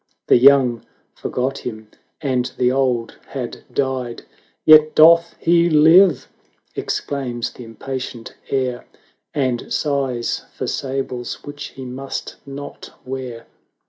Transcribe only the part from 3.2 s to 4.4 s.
had died;